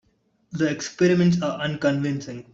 [0.53, 2.47] The experiments are unconvincing.